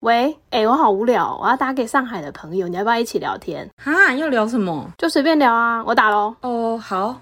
[0.00, 3.68] 喂，哎、我好无聊，我要打给上海的朋友，你要不要一起聊天？
[3.82, 4.92] 哈，要聊什么？
[4.96, 6.36] 就随便聊啊，我打喽。
[6.40, 7.20] 哦，好。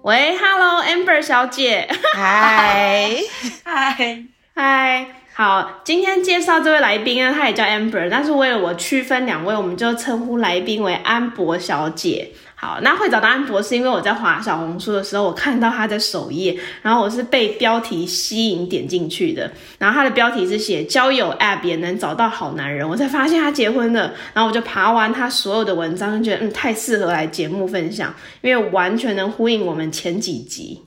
[0.00, 3.14] 喂，Hello，Amber 小姐，嗨，
[3.62, 12.32] 嗨，嗨，好，今天介绍这位来宾呢，她也叫 Amber，但是为了我区分两位，我们就称呼来宾为安博小姐。
[12.60, 19.48] 好，那会找到安博是因为我在滑小红书的时候，我看到他的首页，然后我是被标题吸引点进去的，
[19.78, 30.82] 然后他的标题是写交友 App 也能找到好男人，我才发现他结婚了，然后我就爬完他所有的文章，就觉得嗯太适合来节目分享，因为完全能呼应我们前几集。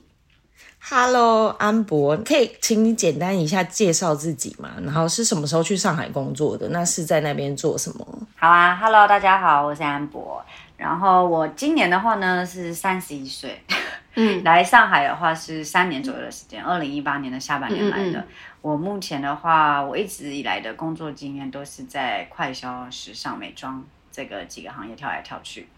[0.84, 4.70] Hello，安博，可以请你简单一下介绍自己吗？
[4.82, 6.68] 然后是什么时候去上海工作的？
[6.70, 8.06] 那是在那边做什么？
[8.36, 10.44] 好啊，Hello，大家好，我是安博。
[10.82, 13.62] 然后我今年的话呢是三十一岁，
[14.16, 18.18] 嗯 来上海的话是三年左右的时间，二零一八年的下半年来的。
[18.18, 18.26] 嗯嗯
[18.62, 25.68] 我目前的话，我一直以来的工作经验都是在快消、时尚、美妆这个几个行业跳来跳去。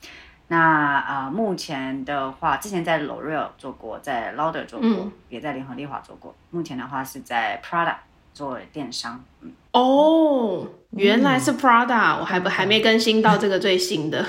[0.49, 6.35] 那啊、呃目前的话，之前在 L'Oreal 做过，在 Lauder 做过，嗯也在联合利华做过。
[6.51, 7.95] 目前的话是在 Prada
[8.35, 14.23] 做电商，嗯，哦，原来是 Prada，、我还不还没更新到这个最新的。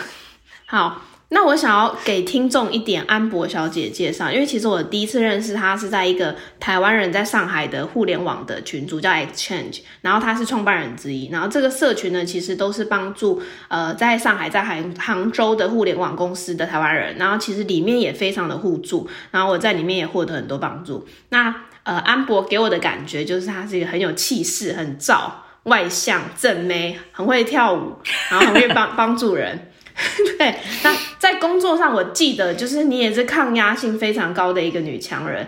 [0.67, 21.07] 好，那我想要给听众一点安博小姐介绍，因为其实我第一次认识她是在一个台湾人在上海的互联网的群组叫 Exchange，然后她是创办人之一，然后这个社群呢其实都是帮助呃在上海在杭杭州的互联网公司的台湾人，然后其实里面也非常的互助，然后我在里面也获得很多帮助。
[21.29, 25.29] 那呃，安博给我的感觉就是他是一个很有气势、很燥、
[25.65, 27.93] 外向、正妹，很会跳舞，
[28.31, 29.71] 然后很会帮帮助人。
[30.37, 35.47] 对，那在工作上，我记得就是你也是抗压性非常高的一个女强人。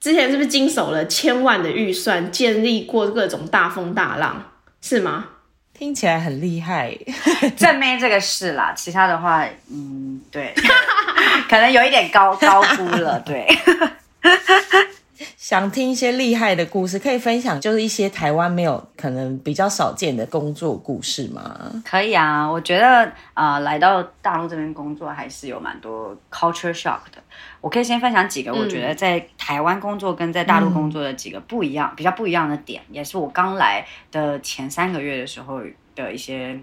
[0.00, 5.26] 之前是不是经手了千万的预算，建立过各种大风大浪，是吗？
[5.76, 6.96] 听起来很厉害。
[7.56, 10.54] 正妹这个是啦，其他的话，嗯，对，
[11.48, 13.46] 可能有一点高高估了，对。
[15.36, 21.70] 想听一些厉害的故事，可以分享，就是一些台湾没有可能比较少见的工作故事吗？
[21.84, 27.22] 可以啊，我觉得呃，来到大陆这边工作还是有蛮多 culture shock 的。
[27.60, 35.60] 我可以先分享几个我觉得在台湾工作跟在大陆工作的几个不一样、比较不一样的点，也是我刚来的前三个月的时候
[35.96, 36.58] 的一些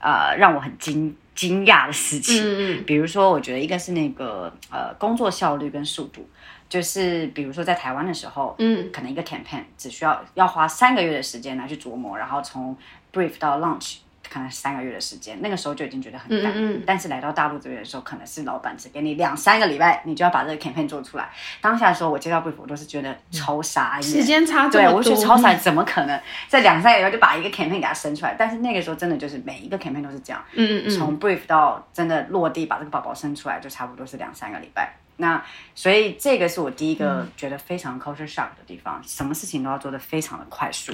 [0.00, 2.42] 呃让我很惊惊讶的事情。
[2.44, 6.28] 嗯比如说，我觉得一个是那个呃工作效率跟速度，
[6.70, 12.74] 就是比如说在台湾的时候，嗯可能一个 campaign 只需要要花三个月的时间来去琢磨，然后从
[13.12, 13.96] brief 到 launch
[14.32, 16.52] 可能三个月的时间，那个时候就已经觉得很赶。
[16.52, 21.28] 嗯嗯但是来到大陆这边的时候，可能是老板只给你两三个礼拜，你就要把这个 campaign 做出来。
[21.60, 28.36] 当下的时候，我接到 brief 我都是觉得超傻眼，时间差对，我就觉得超傻，怎么可能在两三个月就把一个 campaign 给它生出来？
[28.38, 34.94] 但是那个时候真的就是每一个 campaign 都是这样，嗯嗯嗯，从 brief 到真的落地把这个宝宝生出来，就差不多是两三个礼拜。
[35.20, 35.42] 那
[35.74, 40.92] 所以这个是我第一个觉得非常 culture shock 的地方，什么事情都要做得非常的快速。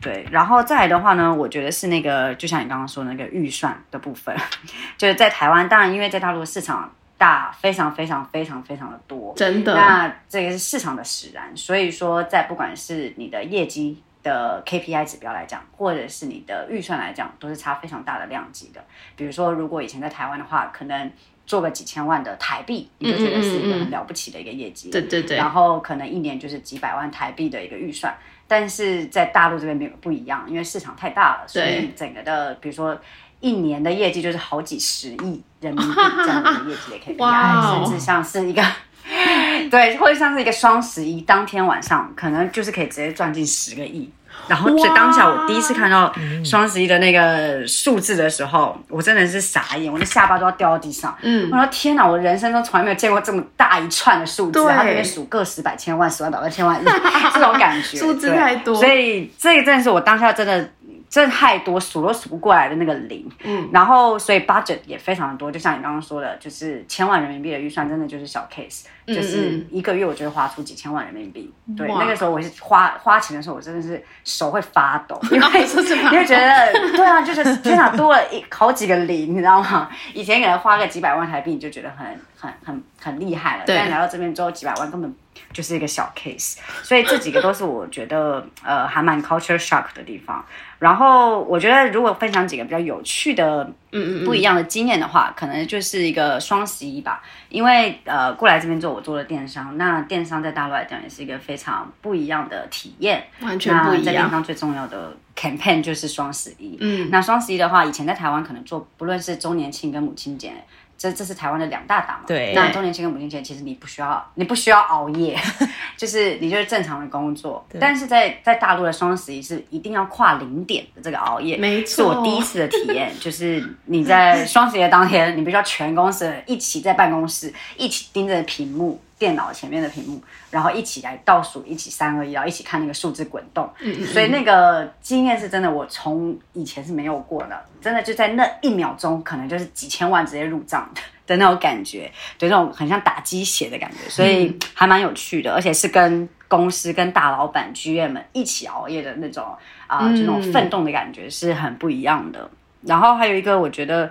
[0.00, 4.34] 对，然后再来的话呢，我觉得是那个，就像你刚刚说那个预算的部分，
[4.96, 18.80] 就是在台湾，当然因为在大陆市场大，非常非常非常非常的多，真的，那这个是市场的使然，所以说在不管是你的业绩的 KPI 指标来讲，或者是你的预算来讲，都是差非常大的量级的。
[19.16, 21.10] 比如说，如果以前在台湾的话，可能
[21.48, 24.90] 做个几千万的台币，你就觉得是一个很了不起的一个业绩。
[24.90, 28.14] 对对对，然后可能一年就是几百万台币的一个预算，
[28.46, 33.00] 但是在大陆这边没有不一样，因为市场太大了，所以整个的比如说
[33.40, 38.62] 一年的业绩就是好几十亿人民币这样的一个业绩的哇 KPI，哦甚至像是一个。
[39.70, 44.10] 对，或者像是一个双十一当天晚上，可能就是可以直接赚进十个亿。
[44.46, 46.14] 然后，所以当下我第一次看到
[46.44, 51.16] 双十一的那个数字的时候，我真的是傻眼，我的下巴都要掉到地上。
[51.22, 56.84] 嗯我说天哪，我人生中从来没有见过这么大一串的数字，对它这边数个十百千万、十万、百万、千万亿
[57.34, 60.70] 这种感觉，数字太多所以这个真的是我当下真的。
[61.10, 63.26] 真的太多，数都数不过来的那个零。
[63.42, 68.82] 嗯，然后所以 budget 也非常的多，就像你刚刚说的，就是千万人民币的预算，真的就是小 case，
[69.14, 71.52] 就是嗯一个月我就会花出几千万人民币。
[71.76, 79.88] 对，那个时候我是花花钱的时候，我真的是手会发抖， 因为说是吗你会觉得， 对啊，就是天哪，多了一好几个零，你知道吗？
[80.14, 82.06] 以前可能花个几百万台币，你就觉得很
[82.38, 85.14] 很很很厉害了，对但来到这边之后，几百万根本
[85.52, 90.44] 就是一个小 case，所以这几个都是我觉得呃还蛮 culture shock 的地方。
[90.78, 97.20] 然后我觉得如果分享几个比较有趣的、嗯嗯不一样的经验的话，可能就是一个双十一吧。
[97.48, 104.04] 因为呃过来这边做，我做了电商，那电商在大陆来讲也是一个非常不一样的体验，完全不一样。
[104.04, 106.76] 在电商最重要的 campaign 就是双十一。
[106.80, 110.52] 嗯，那双十一的话，以前在台湾可能做，不论是周年庆跟母亲节。
[110.98, 112.24] 这这是台湾的两大档嘛？
[112.26, 112.52] 对。
[112.54, 115.38] 那周年庆跟母亲节，其实你不需要，你不需要熬夜，
[115.96, 117.64] 就是你就是正常的工作。
[117.78, 121.94] 但是在在大陆的双十一是一定要跨零点的这个熬夜，没错。
[121.94, 129.00] 是我第一次的体验，就是你在 双十一当天，你必须要全公司一起在办公室，一起盯着屏幕。
[129.18, 133.68] 电脑前面的屏幕，然后一起来倒数，一起三二一，然后一起看那个数字滚动。
[133.80, 134.06] 嗯嗯。
[134.06, 137.60] 所以那个经验是真的，我从以前是没有过的。
[137.80, 149.44] 真的就在那一秒钟，可能就是几千万直接入账的的那种感觉，对，那种很像打鸡血的感觉，所以还蛮有趣的，而且是跟公司、跟大老板、GM 们一起熬夜的那种
[149.86, 152.48] 啊，这种奋斗的感觉是很不一样的。
[152.82, 154.10] 然后还有一个，我觉得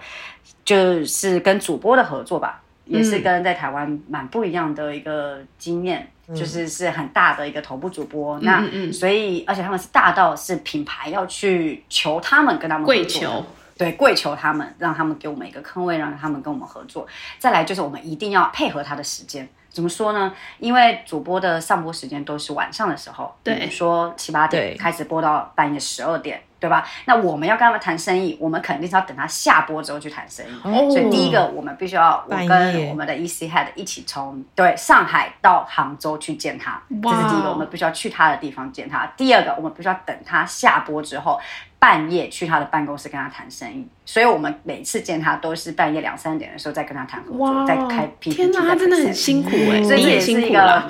[0.64, 2.62] 就是跟主播的合作吧。
[2.88, 13.46] 也是跟在台湾蛮不一样的一个经验，就是是很大的一个头部主播，那所以而且他们是大到是品牌要去求他们跟他们跪求，
[13.78, 17.06] 对跪求他们，让他们给我们一个坑位，让他们跟我们合作。
[17.38, 19.48] 再来就是我们一定要配合他的时间。
[19.70, 20.34] 怎么说呢？
[20.58, 26.88] 因为主播的上播时间都是晚上的时候，比如说七八点开始播到半夜十二点，对吧？
[27.06, 30.92] 那我们要跟他们谈生意，我们肯定是要等他下播之后去谈生意。
[30.92, 39.06] 所以第一个，我们必须要我跟我们的 EC Head 一起从对上海到杭州去见他，这是第一个，我们必须要去他的地方见他。
[39.18, 41.40] 第二个，我们必须要等他下播之后。
[41.80, 48.36] 半夜去他的办公室跟他谈生意，所以我们每次见他都是半夜两三点的时候再跟他谈合作，再开 PPT。
[48.36, 50.84] 天哪，他真的很辛苦哎，所以也是一个，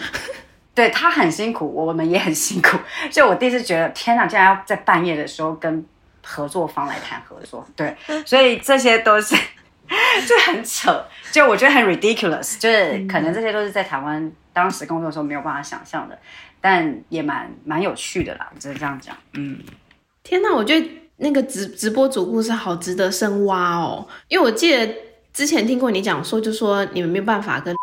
[0.77, 2.77] 对他很辛苦，我们也很辛苦。
[3.09, 5.83] 所以我第一次觉得，天哪，竟然要在半夜的时候跟
[6.23, 9.35] 合作方来谈合作，对，所以这些都是
[10.27, 16.19] 就很扯，就我觉得很 ridiculous，就是可能这些都是在台湾当时工作的时候没有办法想象的，
[16.61, 19.57] 但也蛮蛮有趣的啦，只是这样讲，嗯。
[20.21, 24.93] 天呐，我觉得那个直直播主故事好值得深挖哦，因为我记得
[25.33, 27.75] 之前听过你讲说，就说你们没有办法跟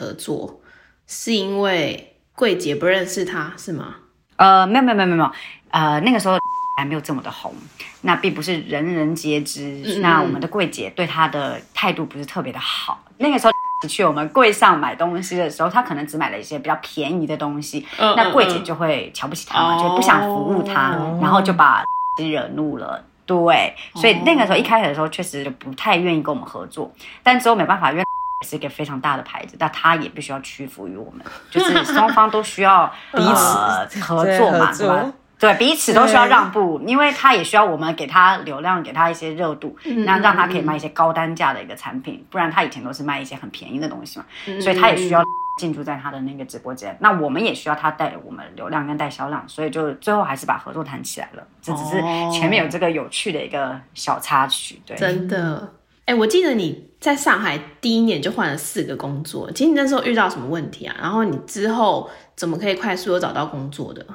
[0.00, 0.60] 合作，
[1.06, 3.94] 是因为柜姐不认识他，是吗？
[4.36, 5.32] 呃，没有没有没有没有，
[5.70, 6.36] 呃，那个时候
[6.78, 7.54] 还没有这么的红，
[8.00, 9.98] 那并不是人人皆知。
[10.00, 13.04] 那我们的柜姐对他的态度不是特别的好。
[13.18, 13.52] 那个时候
[13.88, 21.84] 去我们柜上买东西的时候，他可能只买了一些比较便宜的东西，那柜姐就会瞧不起他嘛，就不想服务他，然后就把。
[22.18, 26.92] 惹怒了，对，所以那个时候一开始的时候确实就不太愿意跟我们合作，
[27.22, 28.04] 但之后没办法，因为
[28.42, 35.12] 是一个非常大的牌子，但他也必须要屈服于我们，就是双方都需要 彼此合作嘛，对吧？
[35.38, 44.24] 对，彼此都需要让步，因为他也需要我们给他流量，给他一些热度，那让他可以卖一些高单价的一个产品，不然他以前都是卖一些很便宜的东西嘛，
[44.60, 45.22] 所以他也需要。
[45.58, 51.46] 进驻在他的那个直播间，那我们也需要他带我们流量跟带销量，所以就最后还是把合作谈起来了。
[51.60, 52.00] 这只是
[52.32, 54.96] 前面有这个有趣的一个小插曲，对。
[54.96, 55.70] 真的，
[56.06, 60.96] 哎，我记得你在上海第一年就换了四个工作，其实你那时候遇到什么问题啊？
[60.98, 64.06] 然后你之后怎么可以快速的找到工作的？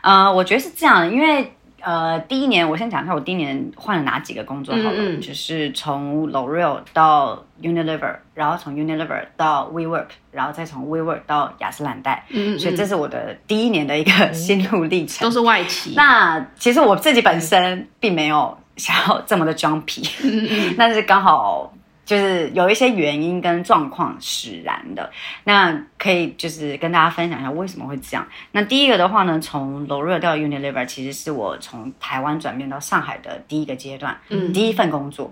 [0.00, 1.52] 呃，我觉得是这样，因为。
[1.80, 15.92] 呃，第一年我先讲一下，我第一年换了哪几个工作好了，就是从 L'Oreal 到 Unilever，然后从 Unilever 到 WeWork，然后再从 WeWork 到雅诗兰黛，嗯所以这是我的第一年的一个心路历程，都是外企。
[15.94, 20.02] 那其实我自己本身并没有想要这么的装皮，
[20.76, 21.72] 但是刚好。
[22.08, 25.12] 就是有一些原因跟状况使然的，
[25.44, 28.26] 那可以就是跟大家分享一下为什么会这样。
[28.52, 35.30] 那第一个的话呢，从 L'Oreal 到 Unilever，其实是我从台湾转变到上海的第一个阶段，嗯，第一份工作。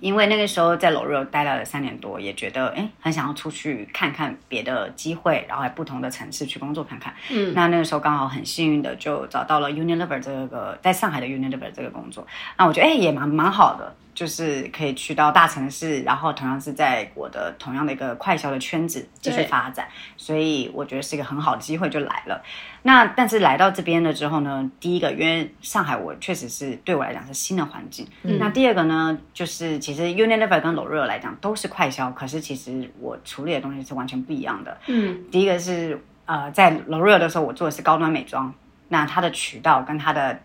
[0.00, 7.14] 因为那个时候在 L'Oreal 待了三年多，也觉得哎，很想要出去看看别的机会，然后在不同的城市去工作看看。
[7.30, 12.26] 嗯，那那个时候刚好很幸运的就找到了 Unilever 这个在上海的 Unilever 这个工作。
[12.56, 13.94] 那我觉得哎，也蛮蛮好的。
[14.14, 22.42] 就是可以去到大城市，然后同样是在我的同样的一个快销的圈子继续发展，所以我觉得是一个很好的机会就来了。
[22.82, 28.06] 那但是来到这边了之后呢，第一个因为上海我确实是对我来讲是新的环境。
[28.22, 34.76] 那第二个呢，就是其实 Unilever 跟 L'Oreal 来讲都是快销，可是其实我处理的东西是完全不一样的。
[34.88, 38.52] 嗯，第一个是呃在 L'Oreal 的时候我做的是高端美妆，
[38.88, 40.38] 那它的渠道跟它的。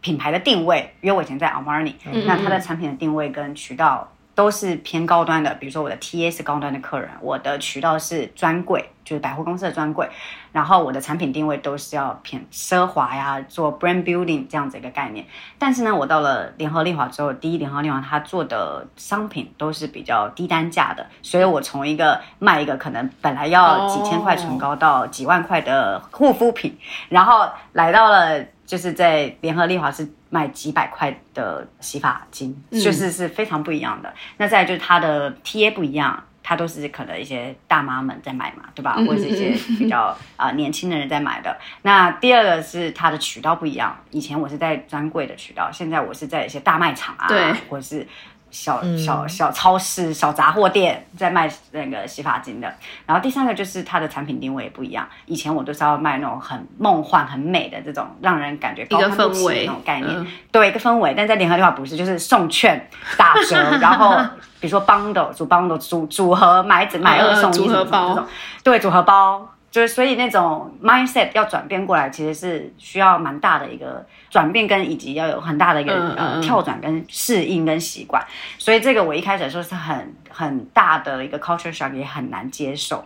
[0.00, 1.94] 品牌的定位，因为我以前在 Armani，
[2.26, 5.52] 那它的产品的定位跟渠道都是偏高端的。
[5.54, 10.08] 比如说我的 TA 是高端的客人，我的渠道是专柜，就是百货公司的专柜，
[10.52, 15.26] 然后我的产品定位都是要偏奢华呀，做 brand building 这样子一个概念。
[15.58, 26.78] 但是呢，我到了联合利华之后，第一联合利华它做的商品都是比较低单价的，所以我从一个卖一个可能本来要几千块唇膏到几万块的护肤品，
[27.08, 34.14] 然后来到了就是在联合利华是卖几百块的洗发精，就是是非常不一样的。
[34.36, 36.22] 那再就是它的 TA 不一样。
[36.40, 38.94] 它都是可能一些大妈们在买嘛，对吧？
[38.94, 41.54] 或者是一些比较啊年轻的人在买的。
[41.82, 48.06] 那第二个是它的渠道不一样，以前我是在专柜的渠道，现在我是在一些大卖场啊，对，或者是。
[48.50, 52.72] 小小小超市、小杂货店在卖那个洗发精的，
[53.06, 55.06] 然后第三个就是它的产品定位也不一样。
[55.26, 61.14] 以前我都是要卖那种很梦幻、很美的这种，让人感觉高攀不起的那种概念，对一个氛围。
[61.16, 64.16] 但在联合利华不是，就是送券打折， 然后
[64.60, 68.26] 比如说 bundle 组 bundle 组组合买买二送一组合包，
[68.62, 69.54] 对组合包。
[69.70, 78.24] 就是所以那种 mindset 要转变过来，其实是需要蛮大的一个转变，跟以及要有很大的一个呃跳转跟适应跟习惯。
[78.56, 83.04] 所以这个我一开始说是很很大的一个 culture shock，也很难接受。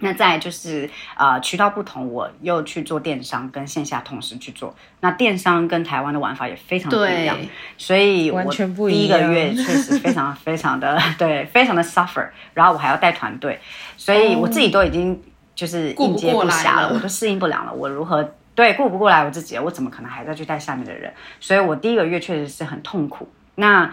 [0.00, 4.76] 那再就是呃渠道不同，我又去做电商跟线下同时去做。
[5.00, 7.38] 那电商跟台湾的玩法也非常不一样，
[7.78, 12.28] 所以我第一个月确实非常非常的对，非常的 suffer。
[12.52, 13.58] 然后我还要带团队，
[13.96, 15.18] 所以我自己都已经。
[15.54, 17.72] 就是应接不暇了， 我都适应不了了。
[17.72, 19.58] 我如何对顾不过来我自己？
[19.58, 21.12] 我怎么可能还在去带下面的人？
[21.40, 23.28] 所以我第一个月确实是很痛苦。
[23.56, 23.92] 那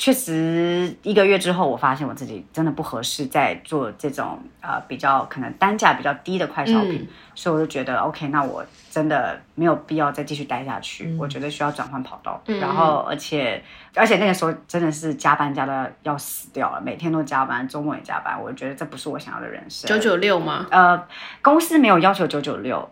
[0.00, 11.14] 确实一个月之后，我发现我自己真的不合适在做这种呃比较可能单价比较低的快消品，所以我就觉得 OK，那我真的没有必要再继续待下去。
[11.18, 13.62] 我觉得需要转换跑道，然后而且
[13.94, 18.42] 而且那个时候真的是加班加的要死掉了，每天都加班，周末也加班。
[18.42, 19.86] 我觉得这不是我想要的人生。
[19.86, 20.66] 九九六吗？
[20.70, 21.06] 呃，
[21.42, 22.88] 公司没有要求九九六，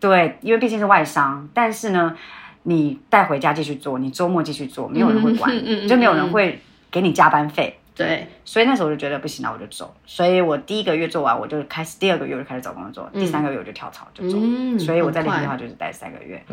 [0.00, 2.16] 对，因为毕竟是外商，但是呢。
[2.68, 5.52] 你带回家继续做，你周末继续做，没有人会管，
[5.88, 7.78] 就没有人会给你加班费。
[7.94, 9.94] 对，所以那时候我就觉得不行了，我就走。
[10.04, 14.36] 所以我第一个月做完，我就开始第二个月就开始找工作，第三个月我就跳槽就走。
[14.78, 16.44] 所以我在联的话就是待三个月，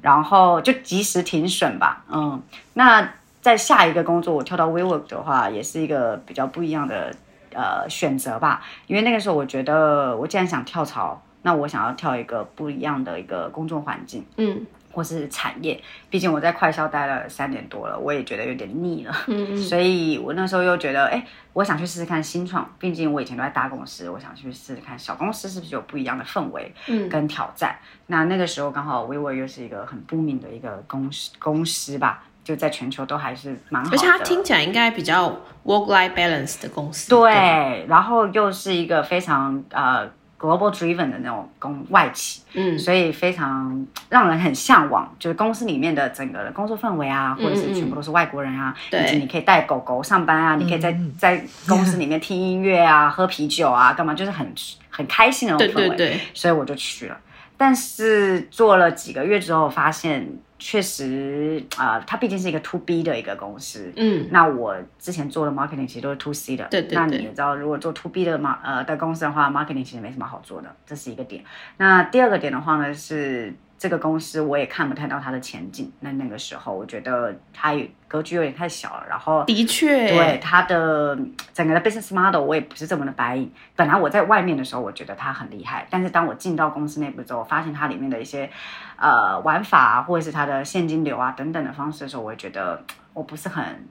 [0.00, 2.04] 然后就及时停损吧。
[2.08, 2.40] 嗯，
[2.74, 7.12] 那在下一个工作我跳到 WeWork 的话，也是一个比较不一样的
[7.52, 8.62] 呃选择吧。
[8.86, 14.24] 因为那个时候我觉得，我既然想跳槽，那我想要跳一个不一样的一个工作环境。
[14.38, 14.64] 嗯。
[14.96, 19.14] 或是产业，毕竟我在快销待了三年多了，我也觉得有点腻了。
[19.26, 21.22] 嗯嗯，所以我那时候又觉得，哎，
[21.52, 22.66] 我想去试试看新创。
[22.78, 27.76] 毕竟我以前都在大公司，我想去试试看小公司是不是有不一样的氛围，嗯，跟挑战。
[28.06, 33.94] 那那个时候刚好 WeWork 又是一个很不明的一个公司公司吧，就在全球都还是蛮好的。
[33.94, 37.10] 而且它听起来应该比较 work-life balance 的公司。
[37.10, 40.10] 对，然后又是一个非常呃。
[40.38, 54.46] Global driven 的那种公外企，嗯，所以非常让人很向往，就是公司里面的整个的工作氛围啊，或者是全部都是外国人啊，以及你可以带狗狗上班啊，你可以在在公司里面听音乐啊，喝啤酒啊，干嘛，就是很
[54.90, 56.20] 很开心的那种氛围，对。
[56.34, 57.16] 所以我就去了。
[57.56, 60.38] 但是做了几个月之后，发现。
[60.58, 63.92] 确实啊，它毕竟是一个 to B 的一个公司。
[63.94, 66.66] 嗯，那我之前做的 marketing 其实都是 to C 的。
[66.70, 66.96] 对对。
[66.96, 71.44] 那你知道，如果做 to B 的嘛呃的公司的话，marketing 其实没什么好做的，这是一个点。
[71.76, 73.52] 那第二个点的话呢是。
[73.78, 75.92] 这个公司我也看不太到它的前景。
[76.00, 77.74] 那那个时候，我觉得它
[78.08, 79.04] 格局有点太小了。
[79.08, 81.18] 然后，的确，对它的
[81.52, 83.52] 整个的 business model 我也不是这么的白银。
[83.74, 85.86] 本来我在外面的时候，我觉得它很厉害。
[85.90, 88.50] 但是当我进到公司内部之后，发现它里面的一些
[88.96, 93.86] 呃玩法，或者是它的现金流啊等等的方式的时候，我会觉得我不是很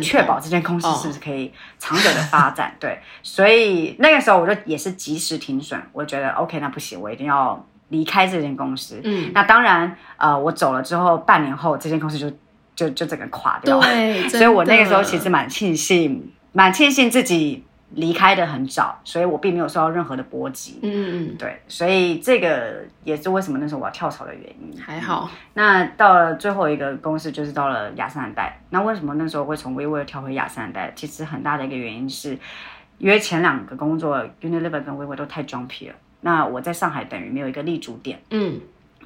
[0.00, 2.74] 确保这间公司是不是可以长久的发展。
[2.78, 5.82] 对，所以那个时候我就也是及时停损。
[5.92, 7.66] 我觉得 OK，那不行，我一定要。
[7.94, 12.28] 离开这间公司，嗯，那当然，呃，我走了之后，半年后这间公司就
[12.74, 24.76] 就就整个垮掉了，对， 所以我那个时候其实蛮庆幸，蛮庆幸自己离开的很早，所以我并没有受到任何的波及，嗯嗯，对，所以这个也是为什么那时候我要跳槽的原因。
[24.82, 30.92] 还好，那到了最后一个公司就是到了雅诗兰黛，那为什么那时候会从微微跳回雅诗兰黛？
[30.96, 32.36] 其实很大的一个原因是，
[32.98, 35.94] 因为前两个工作 Unilever 跟微微都太 jumpy 了。
[36.24, 38.58] 那我在上海等于没有一个立足点，嗯，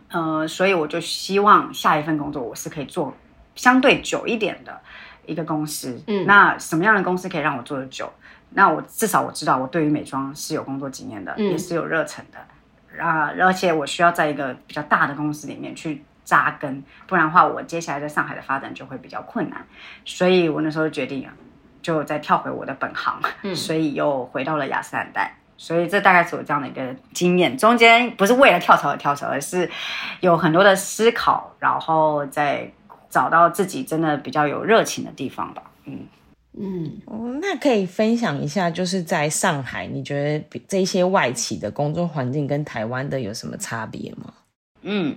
[0.09, 3.13] 呃，所以我就希望下一份工作我是可以做
[3.57, 4.81] 相对久一点的
[5.27, 8.09] 一个公司，嗯，那什么样的公司可以让我做的久？
[8.51, 19.67] 那我至少我知道我对于美妆是有工作经验的，也是有热忱的，啊，而且我需要在一个比较大的公司里面去扎根，不然的话我接下来在上海的发展就会比较困难，
[20.05, 21.35] 所以我那时候决定啊，
[21.83, 23.21] 就再跳回我的本行，
[23.57, 25.35] 所以又回到了雅诗兰黛。
[25.59, 27.59] 所以这大概是我这样的一个经验。
[27.59, 29.69] 中间不是为了跳槽而跳槽，而是
[30.21, 32.73] 有很多的思考，然后再
[33.11, 35.63] 找到自己真的比较有热情的地方吧。
[35.85, 36.07] 嗯
[36.61, 44.33] 嗯，哦，那可以分享一下，就是在上海，你觉得比这些外企的工作环境跟台湾的有什么差别吗？
[44.83, 45.17] 嗯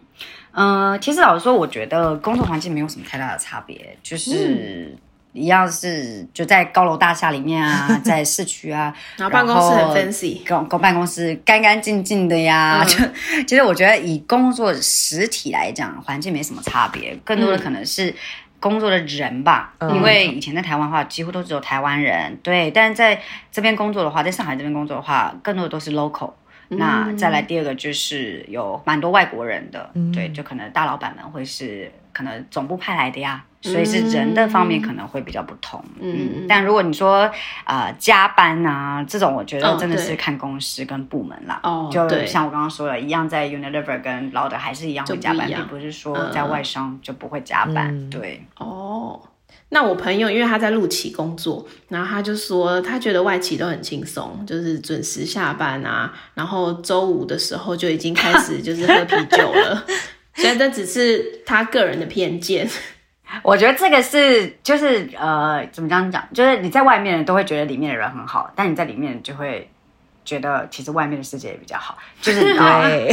[0.51, 4.95] 呃，其实老实说，我觉得工作环境没有什么太大的差别，就是
[5.33, 12.87] 一样是就在高楼大厦里面啊， 在市区啊，然后办公室很后 fancy，公公办公室干干净净的呀，嗯
[13.45, 18.13] 就其实我觉得以工作实体来讲，环境没什么差别，更多的可能是
[18.59, 19.73] 工作的人吧。
[19.79, 22.69] 嗯因为以前在台湾的话，几乎都只有台湾人，对。
[22.71, 23.19] 但是在
[23.51, 26.31] 这边工作的话，在上海这边工作的话，更多的都是 local。
[26.73, 35.83] 那再来第二个就是有蛮多外国人的，对，就可能大老板们会是可能总部派来的呀，所以是人的方面可能会比较不同。
[35.99, 37.29] 嗯，但如果你说
[37.65, 41.59] 呃加班啊这种，我觉得哦真的是看公司跟部门啦。
[41.63, 47.87] 哦就像我刚刚说的一样，在 Unilever 跟劳德还是一样会加班，并不是说在外商就不会加班。
[47.89, 48.09] 嗯。
[48.09, 49.21] 对，哦，
[49.69, 59.85] 那我朋友因为他在陆企工作，然后他就说他觉得外企都很轻松，就是准时下班啊，然后周五的时候就已经开始就是喝啤酒了，
[60.35, 62.69] 所以这只是他个人的偏见。
[63.43, 69.69] 我觉得这个是就是呃，怎么讲讲，就是你在外面人都会觉得里面的人很好，但你在里面就会
[70.25, 73.09] 觉得其实外面的世界也比较好，就是 对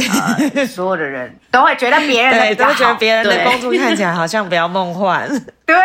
[0.55, 5.25] 呃，所有的人都会觉得别人都觉得别人的对工作看起来好像比较梦幻。
[5.65, 5.75] 对，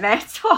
[0.00, 0.50] 没错。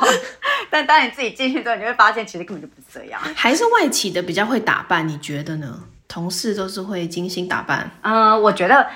[0.70, 3.20] 但当你自己进去之后，你会发现其实根本就不是这样。
[3.34, 5.78] 还是外企的比较会打扮，你觉得呢？
[6.08, 8.86] 同事都是会精心打扮，嗯，我觉得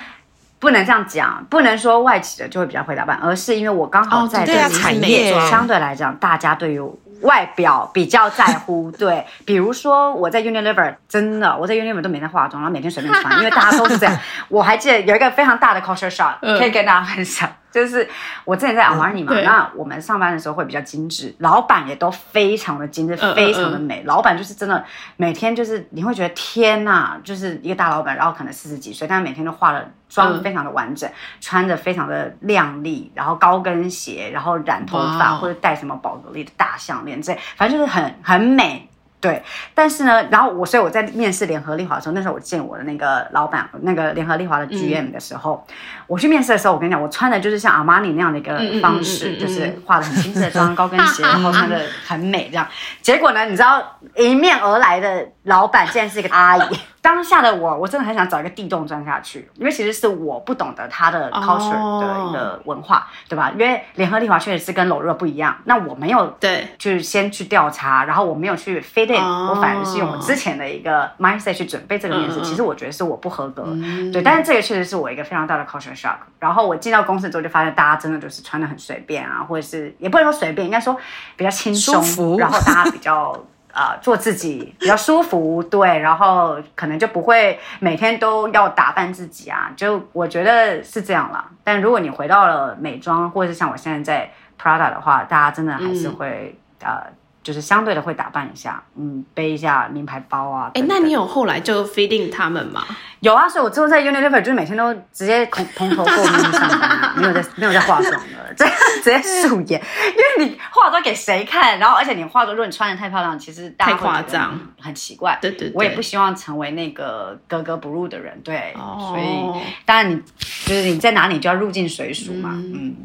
[0.59, 6.81] 不能这样讲，不能说外企的就会比较会打扮，而是因为我刚好哦在这个产业相对来讲，大家对于
[7.21, 8.91] 外表比较在乎。
[8.91, 14.17] 对，比如说我在 Unilever，真的我在 Unilever 都没在化妆，然后每天随便穿，因为大家都是这样。
[14.47, 17.49] 我还记得有一个非常大的 culture shock， 嗯可以跟大家分享。
[17.71, 18.07] 就是
[18.45, 24.03] 我之前在 Armani 嘛，对那我们上班的时候会比较精致，老板也都非常的精致，非常的美。
[24.05, 24.83] 老板就是真的
[25.17, 31.09] 每天就是你会觉得天呐，就是一个大老板，然后可能四十几岁，但是每天都化了妆嗯非常的完整，
[31.39, 38.88] 穿着非常的靓丽，然后高跟鞋，然后染头发或者戴什么宝格丽的大项链，这反正就是很很美。
[39.21, 45.65] 对，但是呢，然后我，所以我在面试联合利华的时候，那时候我见我的那个老板，那个联合利华的 GM 的时候，
[46.07, 52.65] 我去面试的时候，我跟你讲，我穿的就是像阿玛尼那样的一个方式，嗯嗯嗯就是化的很精致的妆， 高跟鞋，然后穿的很美这样。
[53.01, 53.83] 结果呢，你知道
[54.15, 56.79] 迎面而来的老板竟然是一个阿姨。
[57.01, 63.51] 当下的我，我真的很想找一个地洞钻下去，因为其实是我不懂得它的 culture 的一个文化，对吧？
[63.51, 72.41] 因为联合利华确实是跟柔热不一样，那我没有对，就是先去调查，然后我没有去 fit in，、哦我反而是用我之前的一个 mindset 去准备这个面试。
[72.41, 76.17] 其实我觉得是我不合格，嗯对，但是这个确实是我一个非常大的 culture shock。
[76.39, 80.95] 然后我进到公司之后，就发现大家真的就是穿的很随便啊，或者是也不能说随便，应该说
[81.35, 83.33] 比较轻松，然后大家比较。
[83.71, 91.45] 呃，做自己比较舒服，对，然后可能就不会每天都要打扮自己啊，就我觉得是这样了。
[91.63, 97.03] 但如果你回到了美妆，或者是像我现在在 Prada 的话，大家真的还是嗯会、呃，
[97.49, 100.69] 就是相对的会打扮一下，嗯，背一下名牌包啊。
[100.75, 102.85] 哎、那你有后来就 feeding 他们吗？
[103.21, 111.79] 有啊，所以我之后在 Unilever 就是每天都直接蓬蓬头垢面上班啊，没有在没有在化妆的，这 样直接素颜，因为你化妆给谁看？
[111.79, 115.35] 然后而且你化妆，如果你穿的太漂亮，其实大家太夸张很奇怪。
[115.41, 120.21] 对对对我也不希望成为那个格格不入的人，对，哦所以当然你
[120.67, 122.95] 就是你在哪里就要入境随俗嘛，嗯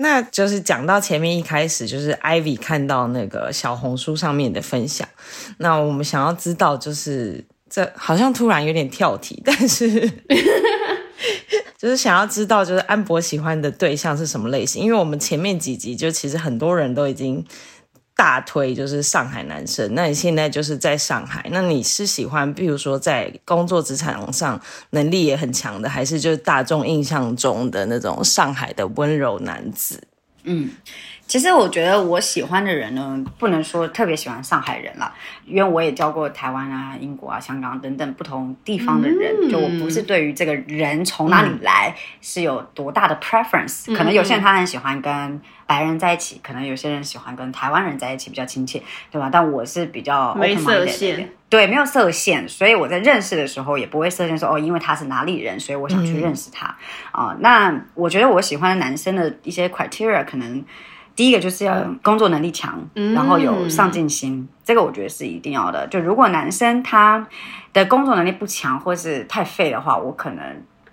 [0.00, 5.06] 那就是讲到前面一开始，就是 Ivy 看到那个小红书上面的分享，
[5.58, 10.08] 那我们想要知道，就是这好像突然有点跳题，但是
[11.76, 14.82] 就是想要知道，就是安博喜欢的对象是什么类型？
[14.82, 17.44] 因为我们前面几集就其实很多人都已经
[18.18, 30.02] 大推就是上海男生，那你现在就是在上海，那你是喜欢，比如说在工作职场上能力也很强的，还是就是大众印象中的那种上海的温柔男子？
[30.42, 30.68] 嗯。
[31.28, 35.12] 其实我觉得我喜欢的人呢，不能说特别喜欢上海人了，
[35.44, 49.28] 因为我也教过台湾啊、英国啊、香港等等不同地方的人，嗯就我不是对于这个人从哪里来是有多大的 preference，、可能有些人他很喜欢跟白人在一起，可能有些人喜欢跟台湾人在一起比较亲切，对吧？
[49.30, 56.74] 但我是比较没 minded 限对，没有设限，所以我在认识的时候也不会设限说哦，因为他是哪里人，所以我想去认识他
[57.12, 60.64] 啊、那我觉得我喜欢的男生的一些 criteria 可能。
[61.18, 65.84] 第一个就是要工作能力强，嗯然后有上进心，这个我觉得是一定要的。
[65.88, 67.26] 就如果男生他
[67.72, 70.44] 的工作能力不强，或是太废的话，我可能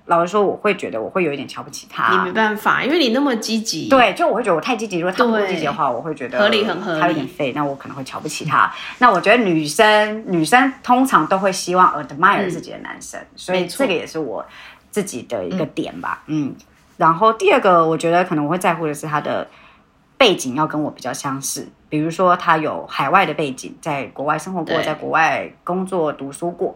[0.08, 2.32] 老实说，我会觉得我会有一点瞧不起他你他没。
[2.32, 8.74] 办法，因为你那么积极，，对，就我会觉得我太积极，如果他不积极的话，我会觉得合理很合理他有点废，那我可能会瞧不起他。
[8.98, 14.44] 那我觉得女生女生通常都会希望 admire 自己的男生，所以这个也是我
[14.90, 16.24] 自己的一个点吧。
[16.26, 16.56] 嗯，
[16.98, 19.48] 然后第二个，我觉得可能我会在乎的是他的
[20.18, 26.76] 背景要跟我比较相似，比如说他有海外的背景，在国外生活过，在国外工作读书过。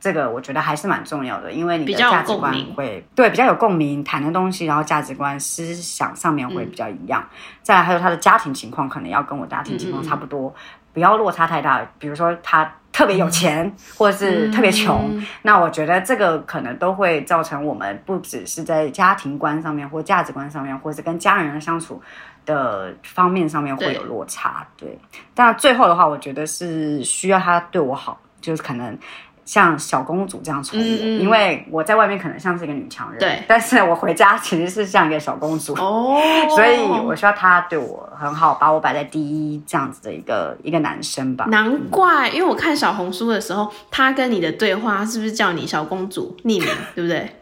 [0.00, 7.28] 这个我觉得还是蛮重要的，因为你的价值观会对比较有共鸣，谈的东西，然后价值观、思想上面会比较一样。
[7.62, 10.54] 再来还有他的家庭情况，可能要跟我家庭情况差不多，
[10.92, 11.84] 不要落差太大。
[11.98, 22.00] 比如说他特别有钱，或者是特别穷，嗯那我觉得这个可能都会造成我们不只是在家庭观上面，或价值观上面，或是跟家人的相处
[22.48, 24.66] 的方面上面会有落差。
[24.76, 24.98] 对，
[25.34, 28.98] 但最后的话，我觉得是需要他对我好，就是可能。
[29.44, 36.20] 像小公主这样宠我，嗯嗯因为我在外面可能像是一个女强人，对但是我回家其实是像一个小公主，哦，
[36.54, 41.46] 所以我需要他对我很好，把我摆在第一这样子的一个一个男生吧。
[41.48, 47.34] 难怪，因为我看小红书的时候，他跟你的对话是不是叫你小公主匿名， 对不对？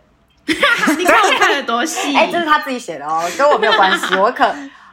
[0.47, 4.15] 你看我看的多细，哎、这是他自己写的哦，跟我没有关系。
[4.15, 4.45] 我可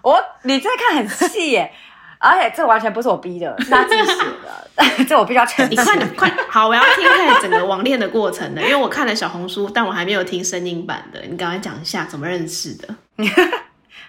[0.04, 1.72] 我你这看很细耶，
[2.20, 4.14] 而且这完全不是我逼的， 是他自己写
[4.46, 5.84] 的， 这我必须要承你认。
[5.84, 11.20] 快点快好，我要听看整个网恋的过程的，因为我看了小红书，但我还没有听声音版的。
[11.22, 12.88] 你赶快讲一下怎么认识的。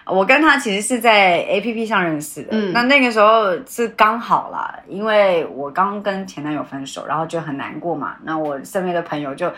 [0.05, 9.51] 我跟他其实是在 A P P 上认识的，嗯那那个时候是刚好啦，因为我刚跟前男友分手，然后就很难过嘛，那我身边的朋友就。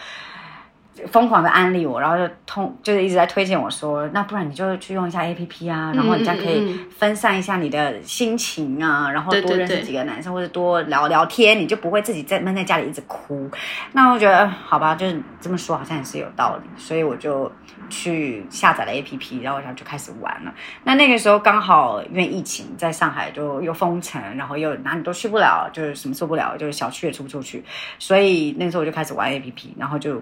[1.06, 13.50] 疯狂的安利我，然后就通就是一直在推荐我说，那不然你就去用一下 A P P 啊，然后你这样可以嗯分散一下你的心情啊，然后多认识几个男生或者多聊聊天，你就不会自己在闷在家里一直哭。
[13.94, 17.52] 那我觉得好吧，就是这么说好像也是有道理，所以我就
[17.90, 20.54] 去下载了 A P P，然后然后就开始玩了。
[20.84, 27.64] 那那个时候刚好因为疫情，在上海就又封城，然后又哪里都去不了，就是什么做不了，就是小区也出不出去，
[28.00, 30.22] 所以那时候我就开始玩 A P P，然后就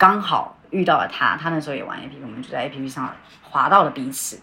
[0.00, 4.40] 刚好遇到了他，他那时候也玩 A P P，我们就在 A P P 上滑到了彼此，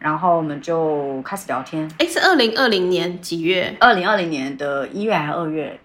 [0.00, 1.88] 然后我们就开始聊天。
[1.98, 3.76] 哎，是二零二零年几月？
[3.78, 5.78] 二零二零年的一月还是二月，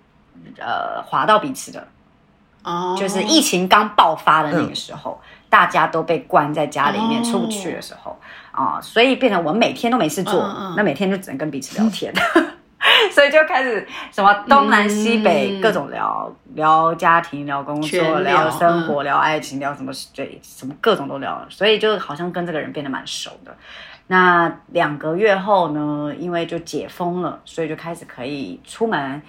[0.58, 1.88] 呃，滑到彼此的，
[2.64, 8.20] 哦，就是疫情刚爆发的那个时候，大家都被关在家里面哦出不去的时候
[8.52, 10.42] 啊、所以变成我们每天都没事做，
[10.76, 12.12] 那每天就只能跟彼此聊天。
[13.12, 23.56] 所以就开始什么东南西北嗯各种聊，聊家庭、聊工作、聊生活、聊爱情、聊什么对什么各种都聊，所以就好像跟这个人变得蛮熟的。
[24.08, 29.22] 那两个月后呢，因为就解封了，所以就开始可以出门。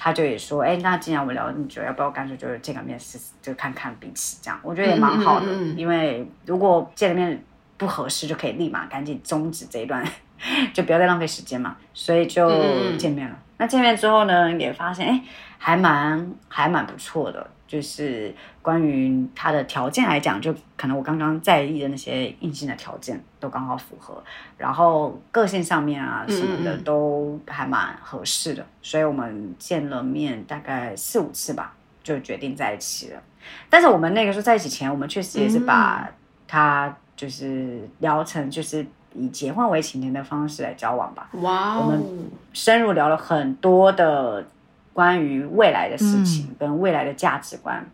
[0.00, 4.56] 他就也说，哎、那既然我们聊了那么久，要不要干脆就是见个面试试，就看看彼此这样？
[4.62, 7.44] 我觉得也蛮好的，因为如果见了面
[7.76, 10.06] 不合适，就可以立马赶紧终止这一段，
[10.72, 11.76] 就不要再浪费时间嘛。
[11.92, 12.50] 所以就
[12.96, 13.36] 见面了。
[13.56, 15.22] 那见面之后呢，也发现，哎、
[15.58, 17.50] 还蛮还蛮不错的。
[17.66, 24.24] 就是关于他的条件来讲，就可能我刚刚在意的那些硬性的条件都刚好符合，
[24.56, 33.22] 然后个性上面啊什么的都还蛮合适的，所以我们见了面大概四五次吧，就决定在一起了。
[33.68, 36.10] 但是我们那个时候在一起前，我们确实也是把
[36.46, 44.46] 他就是聊成就是以结婚为前提的方式来交往吧，哇哦，我们深入聊了很多的
[44.92, 47.84] 关于未来的事情跟未来的价值观。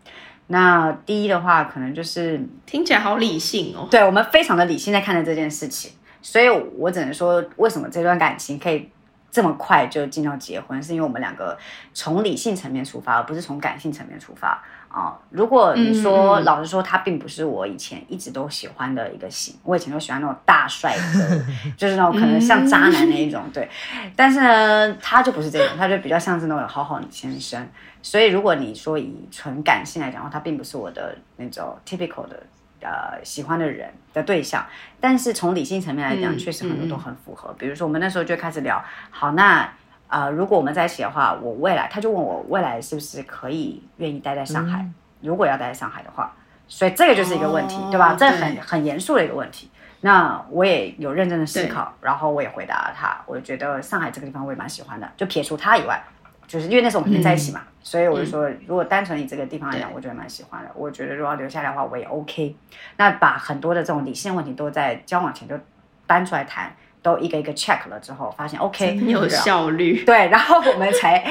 [0.47, 3.87] 那第一的话，可能就是听起来好理性哦。
[3.89, 6.47] 对我们非常的理性在看待这件事情，所以
[6.77, 8.87] 我只能说，为什么这段感情可以
[9.31, 11.57] 这么快就进到结婚，是因为我们两个
[11.93, 14.63] 从理性层面出发，而不是从感性层面出发
[14.95, 21.19] 啊、如果你说，老实说，他并不是我以前一直都喜欢的一个型，我以前都喜欢那种大帅哥，
[21.75, 23.67] 就是那种可能像渣男那一种，对。
[24.15, 27.67] 但是呢，他就不是这种，他就比较像是那种好好的先生。
[28.01, 32.41] 所以，如果你说以纯感性来讲的话，他并不是我的那种 typical 的
[32.79, 34.65] 呃喜欢的人的对象。
[35.01, 37.53] 但是从理性层面来讲，嗯确实很多都很符合。
[37.59, 39.69] 比如说，我们那时候就开始聊，好，那
[40.07, 44.85] 呃，如果我们在一起的话，我未来他就问我未来是不是可以愿意待在上海？
[45.21, 46.33] 如果要待在上海的话，
[46.67, 48.15] 所以这个就是一个问题，哦对吧？
[48.17, 49.69] 这很很严肃的一个问题。
[50.01, 53.17] 那我也有认真的思考，然后我也回答了他。
[53.25, 55.99] 我觉得上海这个地方我也蛮喜欢的，就撇除他以外，
[56.45, 60.69] 就是因为那时候我们没在一起嘛，所以我就说，如果单纯以这个地方来讲，我觉得蛮喜欢的。
[60.75, 62.55] 我觉得如果要留下来的话，我也 OK。
[62.97, 65.57] 那把很多的这种理性问题都在交往前就
[66.05, 66.71] 搬出来谈，
[67.05, 70.03] 都一个一个 check 了之后，发现 OK 很有效率。
[70.03, 71.23] 对，然后我们才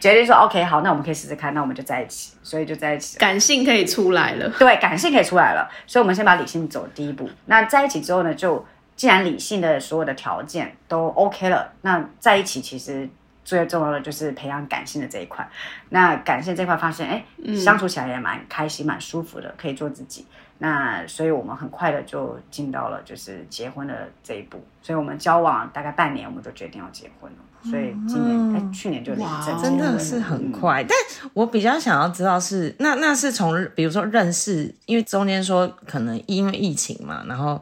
[0.00, 3.18] 决定说 OK 好，那我们可以试试看，那我们就在一起，所以就在一起。
[3.18, 4.48] 感性可以出来了。
[4.58, 7.30] 对，感性可以出来了，所以我们先把理性走第一步。
[7.46, 13.08] 那在一起之后呢，就既然理性的所有的条件都 OK 了，那在一起其实
[13.44, 15.48] 最重要的就是培养感性的这一块。
[15.90, 20.26] 那感性这块发现，哎，相处起来也蛮开心、蛮舒服的，可以做自己。
[20.62, 24.64] 那所以我们很快的就进到了就是结婚的这一步。
[24.80, 27.38] 所以我们交往大概半年，我们就决定要结婚了。
[27.68, 30.84] 所以今年哎，去年就领证，真的是很快。
[30.84, 30.96] 但
[31.34, 37.60] 我比较想要知道是那那是从比如说认识，因为中间说可能因为疫情嘛，然后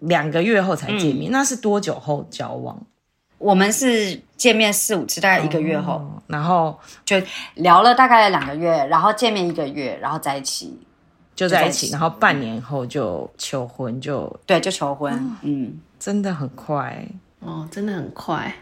[0.00, 2.78] 两个月后才见面，那是多久后交往？
[3.38, 7.16] 我们是见面四五次，大概一个月后，然后就
[7.54, 10.78] 聊了大概两个月，然后见面一个月，然后在一起。
[11.38, 17.06] 就在一起，然后半年后就求婚，就对，就求婚，嗯，真的很快。
[17.38, 18.52] 哦，真的很快，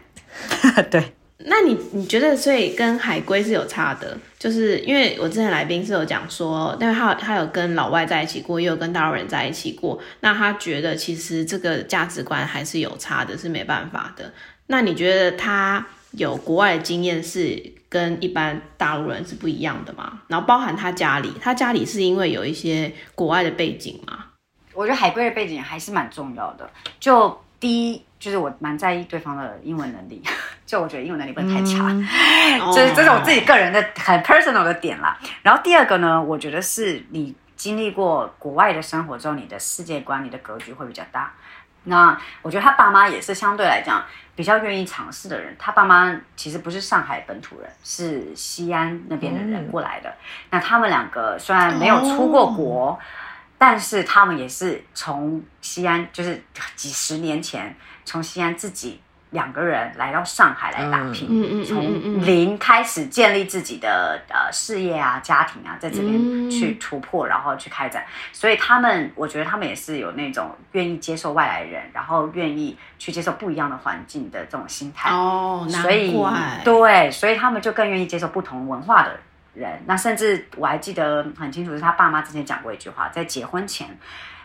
[0.91, 1.03] 对。
[1.39, 14.31] 那你你觉得，所以跟海龟是有差的，就是因为我之前来宾是有讲说，因为他他有跟老外在一起过，也有跟大陆人在一起过，那他觉得其实这个价值观还是有差的，是没办法的。
[14.67, 15.83] 那你觉得他
[16.17, 17.73] 有国外的经验是？
[17.89, 24.25] 跟一般大陆人是不一样的嘛，然后包含他家里，他家里是因为有一些国外的背景嘛。
[24.73, 26.69] 我觉得海归的背景还是蛮重要的。
[26.99, 30.21] 就第一，就是我蛮在意对方的英文能力，
[30.67, 31.87] 就我觉得英文能力不能太差，
[32.75, 35.17] 这这是我自己个人的很 personal 的点啦。
[35.41, 41.33] 然后第二个呢，我觉得是你经历过国外的生活之后，你的世界观、你的格局会比较大。
[41.85, 44.03] 那我觉得他爸妈也是相对来讲
[44.37, 45.53] 比较愿意尝试的人。
[45.59, 50.13] 他爸妈其实不是上海本土人，是西安那边的人过来的。
[50.51, 52.97] 那他们两个虽然没有出过国，
[53.57, 56.41] 但是他们也是从西安，就是
[56.75, 59.01] 几十年前从西安自己。
[59.31, 68.05] 两个人来到上海来打拼，从零开始建立自己的呃事业啊、家庭啊，在这边去突破，然后去开展。
[68.31, 75.09] 所以他们，我觉得他们也是有那种愿意接受外来人，然后愿意去接受不一样的环境的这种心态。
[75.09, 76.17] 哦，所以
[76.63, 79.19] 对，所以他们就更愿意接受不同文化的
[79.53, 79.83] 人。
[79.85, 83.87] 那甚至我还记得很清楚，是他爸妈之前讲过一句话，在结婚前。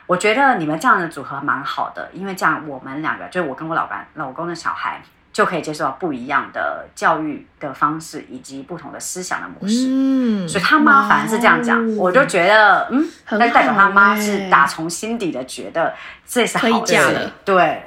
[0.07, 5.01] 我觉得你们这样的组合蛮好的，因为这样我们两个，就是我跟我老板、老公的小孩，
[5.33, 9.87] 就可以接受到不一样的教育的方式以及不同的思想的模式。
[9.89, 15.95] 嗯，所以他妈反而是这样讲，我就觉得，嗯，那代表他妈是打从心底的觉得
[16.27, 17.33] 这是好的。
[17.45, 17.85] 对，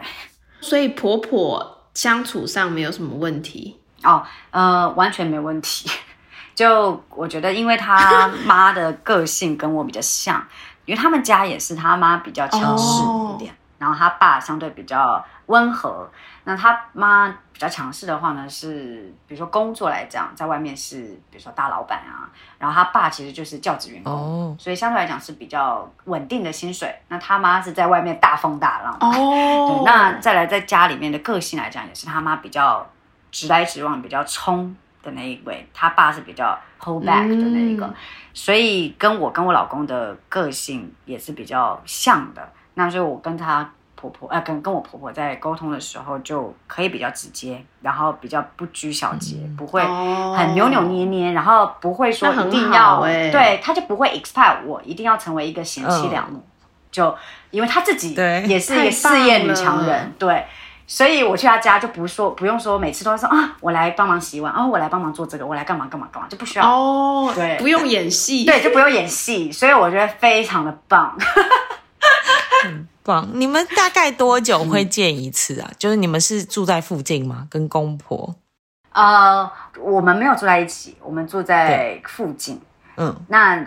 [0.62, 5.90] 所以婆婆相处上没有什么问题哦，呃，完全没问题。
[6.56, 10.42] 就我觉得，因为他妈的个性跟我比较像。
[10.86, 16.10] 因为他们家也是他妈比较强势一点，然后他爸相对比较温和。
[16.44, 26.96] 那他妈比较强势的话呢，是比如说工作来讲，在外面是比如说大老板啊，然后他爸其实就是教职员工，所以相对来讲是比较稳定的薪水。
[27.08, 28.98] 那他妈是在外面大风大浪。
[29.00, 32.88] 哦，那再来在家里面的个性来讲，也是他妈比较
[33.32, 34.76] 直来直往，比较冲。
[35.02, 37.88] 的那一位，他爸是比较 hold back 的那一个，
[38.36, 42.48] 所以跟我跟我老公的个性也是比较像的。
[42.74, 56.44] 那所以我跟他婆婆，呃，跟跟我婆婆在沟通的时候，就可以比较直接，然后比较不拘小节，不会很扭扭捏捏，然后不会说一定要，对，他就不会 expect 我一定要成为一个贤妻良母，
[56.92, 57.16] 就
[57.52, 58.14] 因为他自己
[58.48, 60.46] 也是一个事业女强人，对。
[60.88, 71.18] 所以我去他家就不说，不用说，每次都说啊，我来帮忙洗碗，哦，我来帮忙做这个，我来干嘛干嘛干嘛，就不需要哦，对，不用演戏， 对，就不用演戏，所以我觉得非常的棒，
[72.64, 73.28] 很棒。
[73.34, 75.72] 你们大概多久会见一次啊？
[75.80, 77.48] 就是你们是住在附近吗？
[77.50, 78.36] 跟公婆？
[78.94, 82.62] 呃，我们没有住在一起，我们住在附近。
[82.98, 83.66] 嗯，那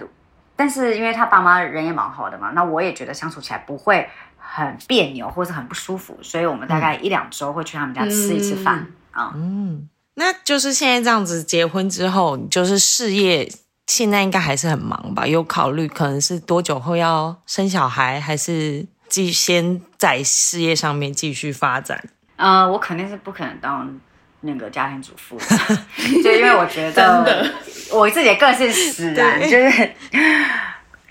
[0.57, 4.09] 但是因为他爸妈人也蛮好的嘛，那我也觉得相处起来不会。
[4.51, 9.31] 很别扭，或是很不舒服，所以我们大概一两周会去他们家吃一次饭啊。
[9.35, 13.47] 嗯，那就是现在这样子结婚之后，就是事业
[13.87, 15.27] 现在应该还是很忙吧？
[15.27, 22.03] 有考虑可能是多久后要生小孩，还是继先在事业上面继续发展？
[22.37, 24.01] 呃，我肯定是不可能当
[24.41, 25.77] 那个家庭主妇的，
[26.25, 27.53] 就因为我觉得
[27.93, 29.93] 我自己的个性使然，就是。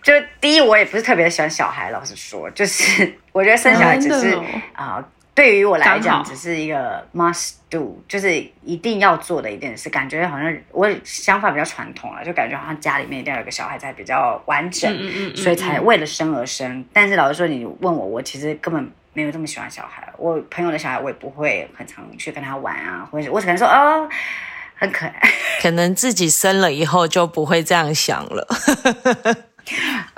[0.03, 1.89] 就第一，我也不是特别喜欢小孩。
[1.89, 4.35] 老实说，就是我觉得生小孩只是
[4.73, 5.03] 啊，
[5.35, 9.91] 对于我来讲，只是一个 must do，就是一定要做的一件事。
[9.91, 16.83] 感觉好像我想法比较传统了，就感觉好像家里面一定要有个小孩才比较完整，嗯嗯嗯所以才为了生而生。
[16.91, 20.11] 但是老实说，你问我，我其实根本没有这么喜欢小孩。
[20.17, 24.09] 我朋友的小孩，我也不会很常去跟他玩啊，或者我只能说哦，
[24.73, 25.31] 很可爱。
[25.61, 28.47] 可能自己生了以后就不会这样想了。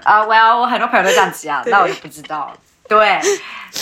[0.03, 2.53] 啊、我要我很多朋友都这样子啊，那我就不知道了。
[2.89, 3.19] 对，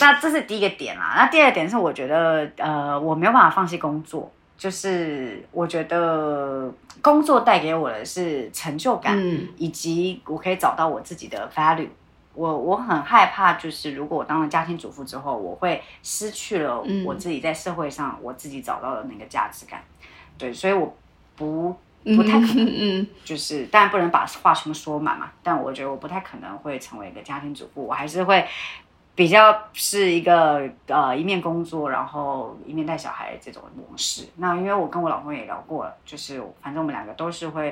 [0.02, 1.15] 那这是第一个点啦。
[1.17, 11.88] 那第二个点是，我觉得呃，我没有办法放弃工作，就是我觉得工作带给我的是成就感，嗯以及我可以找到我自己的 value。
[12.34, 19.82] 我我很害怕，就是如果我当了家庭主妇之后，我会失去了嗯我自己在社会上我自己找到的那个价值感。
[20.38, 20.96] 对，所以我
[21.36, 28.46] 不不太可能嗯嗯就是当然不能把话全部说满嘛，但我觉得我不太可能会成为一个家庭主妇，我还是会
[29.18, 34.28] 比较是一个呃一面工作，然后一面带小孩这种模式。
[34.36, 37.72] 那因为我跟我老公也聊过了，就是反正我们两个都是会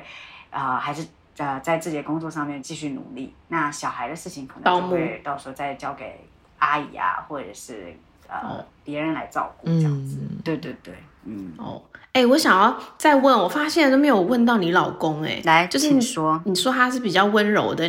[0.49, 3.31] 啊、呃还是呃在自己的工作上面继续努力。
[3.49, 6.19] 那小孩的事情可能就会到时候再交给
[6.57, 7.95] 阿姨啊，或者是
[8.27, 10.17] 呃哦别人来照顾这样子。
[10.19, 11.53] 嗯对对对，嗯。
[11.59, 11.79] 哦，
[12.13, 16.41] 哎、我想要再问，我发现都没有问到你老公、哎，来，就是你请说。
[16.45, 17.87] 你说他是比较温柔的，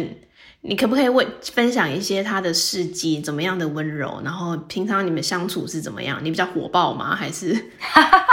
[0.67, 4.21] 你你可不可以问分享一些他的事迹，怎么样的温柔？
[4.23, 6.19] 然后平常你们相处是怎么样？
[6.23, 7.15] 你比较火爆吗？
[7.17, 7.55] 还是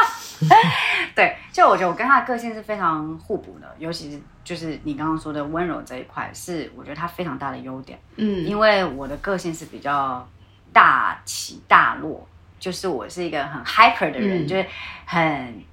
[1.15, 7.97] 对，就我觉得我跟他的个性是非常互补的，尤其是就是你刚刚说的温柔这一块，是我觉得他非常大的优点。
[8.17, 10.27] 嗯因为我的个性是比较
[10.73, 12.27] 大起大落，
[12.59, 14.65] 就是我是一个很 hyper 的人，嗯就是
[15.05, 15.63] 很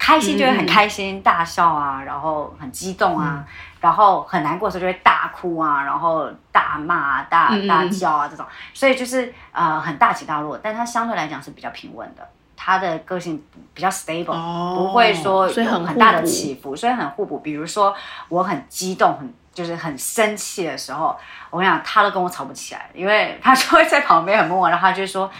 [0.00, 3.44] 开心就会很开心，大笑啊，然后很激动啊，
[3.80, 12.26] 然后很难过的时候就会大哭啊，然后大骂啊、大大叫啊这种，所以就是呃很大起大落，但他相对来讲是比较平稳的。
[12.56, 17.38] 他的个性比较 stable，、哦不会说很有很大的起伏，所以很互补。
[17.38, 17.94] 比如说
[18.28, 21.16] 我很激动，很就是很生气的时候，
[21.50, 25.30] 我跟你讲，他都跟我吵不起来，因为他就会在旁边很默默，然后他就说。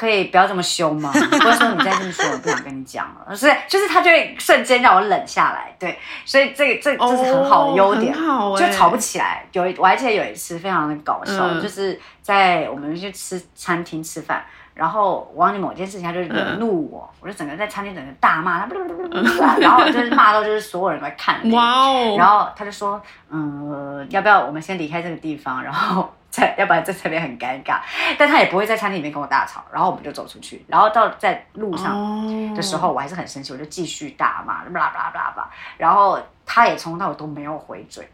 [0.00, 1.12] 可以不要这么凶吗？
[1.12, 3.36] 或者说你再这么说，我不想跟你讲了。
[3.36, 5.70] 是，就是他就会瞬间让我冷下来。
[5.78, 9.44] 对，所以这个这这是很好的优点，哦好欸就吵不起来。
[9.52, 18.74] 有一我还记得有一次非常的搞笑，嗯就是在我们去吃餐厅吃饭，然后我忘记某件事情，他就惹怒我，我就整个在餐厅整个大骂他，
[19.60, 27.80] 然后就是骂到就是所有人都在看那个哇哦，然后他就说，嗯，要不要我们先离开这个地方，然后再， 要不然在这边很尴尬。
[28.18, 38.08] 但他也不会在餐厅里面跟我大吵，然后我们就走出去，然后到在路上哦的时候，我还是很生气，我就继续大骂，巴拉巴拉巴拉巴拉，然后他也从头到尾都没有回嘴，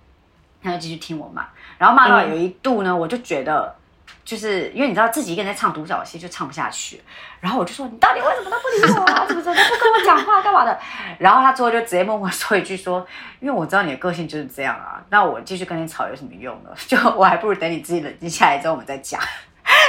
[0.63, 1.47] 他就继续听我骂，
[1.79, 3.77] 然后骂到有一度呢，我就觉得。
[4.25, 7.01] 就是因为你知道自己一个人在唱独角戏，就唱不下去。
[7.41, 9.25] 然后我就说：“你到底为什么都不理我啊？
[9.27, 10.79] 怎么怎么都不跟我讲话，干嘛的？”
[11.19, 13.07] 然后他最后就直接默默说一句说
[13.41, 16.71] ：“因为我知道你的个性就是这样啊，那我继续跟你吵有什么用呢？
[16.89, 19.21] 就我还不如等你自己冷静下来之后我们再讲。”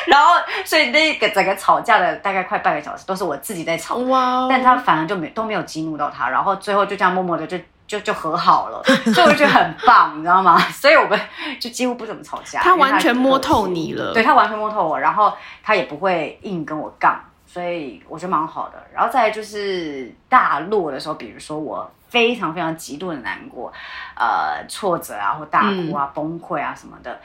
[0.07, 0.33] 然后，
[0.65, 10.59] 所以那个整个吵架的大概快半个小时都是我自己在吵，哇哦，但他反而就没都没有激怒到他，然后最后就这样默默的就就就和好了，所以我就觉得很棒，你知道吗？
[10.69, 11.19] 所以我们
[11.59, 18.75] 就几乎不怎么吵架，他完全摸透你了，对他完全摸透我，然后他也不会硬跟我杠，所以我觉得蛮好的。
[18.93, 23.71] 然后再来就是大落的时候，比如说我非常非常极度的难过，
[24.15, 27.17] 呃，挫折啊或大哭啊、崩溃啊什么的，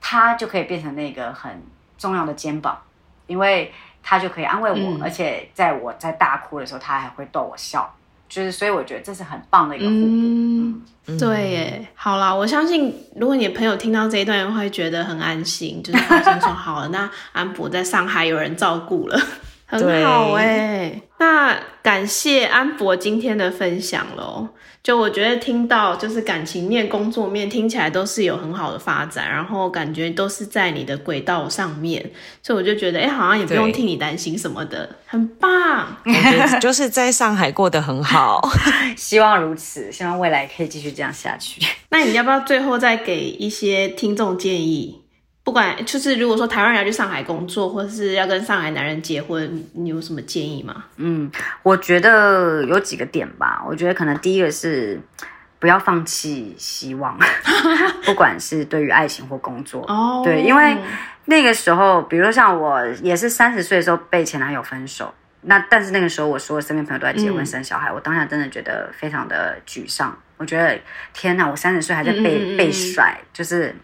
[0.00, 1.62] 他就可以变成那个很
[1.96, 2.76] 重要的肩膀，
[3.28, 7.88] 因为他就可以安慰我，嗯而且在我在大哭的时候，他还会逗我笑。
[8.28, 10.06] 就是，所以我觉得这是很棒的一个互补。
[10.06, 19.18] 嗯，嗯对耶，好啦，我相信如果你的朋友听到这一段，会觉得很安心，就是放心说好了，那安博在上海有人照顾了，
[19.68, 21.00] 很好哎。
[21.20, 24.48] 那感谢安博今天的分享喽。
[24.80, 32.00] 就我觉得听到就是感情面、工作面听起来都是有很好的发展，然后感觉都是在你的轨道上面，
[32.42, 35.94] 所以我就觉得哎、好像也不用替你担心什么的，很棒。
[36.06, 38.40] 我觉得就是在上海过得很好。
[38.96, 41.60] 希望如此，希望未来可以继续这样下去。
[41.90, 45.02] 那你要不要最后再给一些听众建议？
[45.48, 50.84] 不管就是如果说台湾人要去上海工作，或是要跟上海男人结婚，你有什么建议吗？
[50.96, 51.30] 嗯，
[51.62, 53.64] 我觉得有几个点吧。
[53.66, 55.00] 我觉得可能第一个是
[55.58, 57.18] 不要放弃希望，
[58.04, 59.86] 不管是对于爱情或工作。
[59.88, 60.76] 哦对，因为
[61.24, 70.14] 那个时候，比如说像我也是三十岁的时候被前男友分手，那但是那个时候我所有身边朋友都在结婚嗯生小孩，我当下真的觉得非常的沮丧。
[70.38, 70.78] 我觉得
[71.12, 73.74] 天哪，我三十岁还在被被甩，就是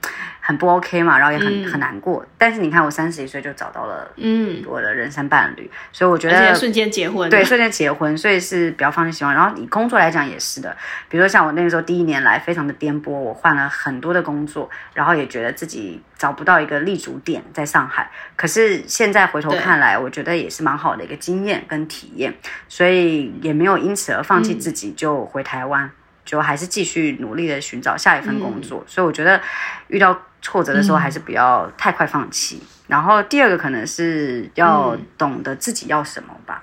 [0.41, 2.25] 很不 OK 嘛，然后也很、嗯很难过。
[2.39, 9.35] 但是你看，我三十一岁就找到了嗯，我的人生伴侣，所以我觉得瞬间结婚，对，瞬间结婚，所以是比较放弃希望。
[9.35, 10.77] 然后以工作来讲也是的，
[11.09, 18.09] 比如说像我那个时候第一年来非常的颠簸，我换了很多的工作，然后也觉得自己找不到一个立足点在上海。
[18.37, 22.33] 可是现在回头看来，我觉得也是蛮好的一个经验跟体验，
[22.69, 25.91] 所以也没有因此而放弃自己，就回台湾。
[26.25, 29.41] 就还是继续努力的寻找下一份工作，所以我觉得
[29.89, 32.63] 遇到挫折的时候还是不要太快放弃。
[32.87, 36.63] 然后第二个可能是要懂得自己要什么吧，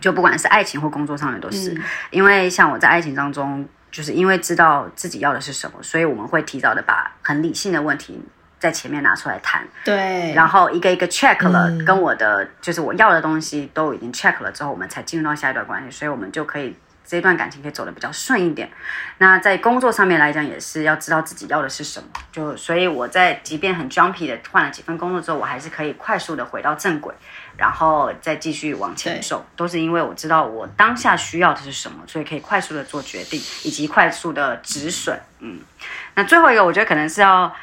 [0.00, 1.82] 就不管是爱情或工作上面都是，嗯。
[2.10, 8.18] 因为像我在爱情当中，就是因为知道自己要的是什么，所以我们会提早的把很理性的问题
[8.58, 11.84] 在前面拿出来谈，对，然后一个一个 check 了，嗯。
[11.84, 16.74] 跟我的就是我要的东西都已经 check 了之后，我们才进入到下一段关系，所以我们就可以
[17.06, 18.70] 这段感情可以走得比较顺一点。
[19.18, 22.08] 那在工作上面来讲，也是要知道自己要的是什么。
[22.32, 27.14] 就所以我在即便很 jumpy 的换了几份工作之后，我还是可以快速的回到正轨，
[27.56, 35.20] 然后再继续往前走，都是因为我知道我当下需要的是什么，所以可以快速的做决定，以及快速的止损。
[35.40, 35.60] 嗯，
[36.14, 37.54] 那最后一个，我觉得可能是要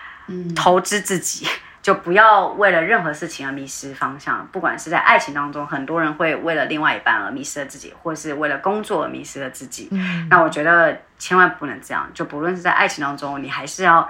[0.55, 1.47] 投资自己。
[1.81, 9.89] 就不要为了任何事情而迷失方向，不管是在爱情当中，很多人会为了另外一半而迷失了自己，或是为了工作而迷失了自己。
[10.29, 14.07] 那我觉得千万不能这样，就不论是在爱情当中，你还是要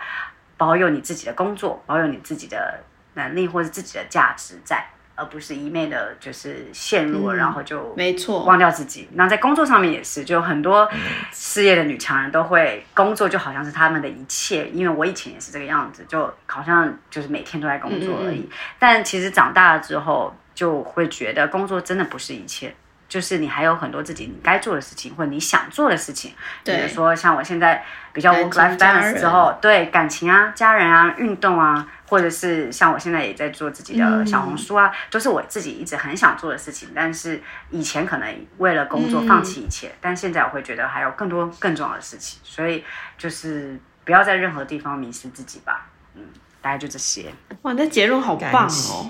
[0.57, 2.80] 保有你自己的工作，保有你自己的
[3.13, 4.86] 能力或者自己的价值在，
[5.16, 9.07] 而不是一昧的就是陷入了，然后就没错，忘掉自己。
[9.14, 10.89] 那在工作上面也是，就很多
[11.32, 18.49] 事业的女强人都会工作就好像是他们的一切，因为我以前也是这个样子，就好像就是每天都在工作而已。
[18.80, 22.74] 但其实长大了之后，就会觉得工作真的不是一切。
[23.12, 26.34] 就是你还有很多自己你该做的事情，或者你想做的事情，
[26.64, 27.84] 比如说像我现在
[28.14, 36.88] 比较感 work balance 之后，对感情啊、家人啊、运动啊，或者是像我现在也在做自己的小红书啊，都是我自己一直很想做的事情。
[36.95, 42.82] 但是以前可能为了工作放弃一切，但现在我会觉得还有更多更重要的事情，所以
[43.18, 45.86] 就是不要在任何地方迷失自己吧。
[46.16, 46.24] 嗯，
[46.62, 47.26] 大概就这些。
[47.64, 49.05] 哇，那结论好棒哦！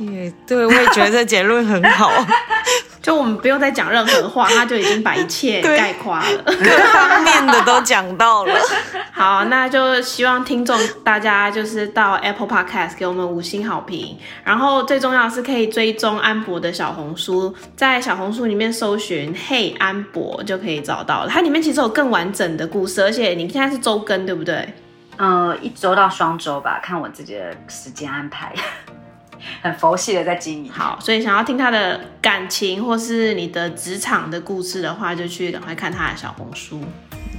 [0.48, 2.12] 对我也觉得这结论很好，
[3.02, 6.44] 就我们不用再讲任何话，他就已经把一切 概括了。
[6.46, 6.54] 各
[6.94, 8.54] 方面的都讲到了。
[9.12, 21.30] 好，那就希望听众大家就是到 Apple Podcast 给我们五星好评，然后最重要的是可以追踪安博的小红书，在小红书里面搜寻“嘿安博”就可以找到了。
[21.30, 24.68] 它里面其实有更完整的故事，而且你现在是周更，对不对？
[25.18, 28.54] 呃，一周到双周吧，看我自己的时间安排，
[29.62, 30.72] 很佛系的在经营。
[30.72, 36.82] 好，所以想要听他的感情或是你的职场的故事的话，就去赶快看他的小红书。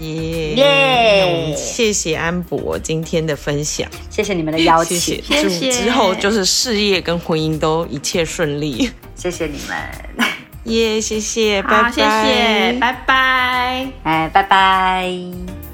[0.00, 8.90] 耶耶谢谢安博今天的分享，谢谢你们的邀请，谢谢，祝之后就是事业跟婚姻都一切顺利。
[9.14, 10.26] 谢谢你们，
[10.64, 13.86] 耶谢谢，拜，谢谢，拜拜。
[14.02, 15.71] 哎，拜拜。